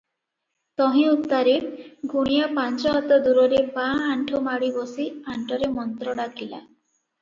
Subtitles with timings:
[0.81, 1.53] ତହିଁ ଉତ୍ତାରେ
[2.15, 6.67] ଗୁଣିଆ ପାଞ୍ଚହାତ ଦୂରରେ ବାଆଁ ଆଣ୍ଠୁ ମାଡି ବସି ଆଣ୍ଟରେ ମନ୍ତ୍ର ଡାକିଲା-